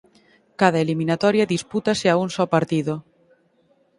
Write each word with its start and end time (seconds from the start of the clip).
Cada 0.61 0.79
eliminatoria 0.85 1.51
dispútase 1.53 2.05
a 2.09 2.15
un 2.23 2.29
só 2.35 2.45
partido. 2.55 2.95